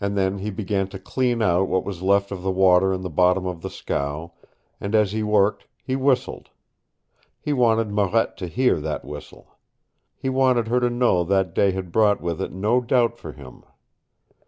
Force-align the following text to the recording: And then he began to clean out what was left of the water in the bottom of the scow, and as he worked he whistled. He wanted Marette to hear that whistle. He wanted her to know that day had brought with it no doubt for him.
And 0.00 0.16
then 0.16 0.38
he 0.38 0.52
began 0.52 0.86
to 0.90 1.00
clean 1.00 1.42
out 1.42 1.66
what 1.66 1.84
was 1.84 2.00
left 2.00 2.30
of 2.30 2.42
the 2.42 2.50
water 2.52 2.92
in 2.92 3.00
the 3.02 3.10
bottom 3.10 3.44
of 3.44 3.60
the 3.60 3.70
scow, 3.70 4.34
and 4.80 4.94
as 4.94 5.10
he 5.10 5.24
worked 5.24 5.66
he 5.82 5.96
whistled. 5.96 6.50
He 7.40 7.52
wanted 7.52 7.90
Marette 7.90 8.36
to 8.36 8.46
hear 8.46 8.80
that 8.80 9.04
whistle. 9.04 9.58
He 10.14 10.28
wanted 10.28 10.68
her 10.68 10.78
to 10.78 10.90
know 10.90 11.24
that 11.24 11.56
day 11.56 11.72
had 11.72 11.90
brought 11.90 12.20
with 12.20 12.40
it 12.40 12.52
no 12.52 12.80
doubt 12.80 13.18
for 13.18 13.32
him. 13.32 13.64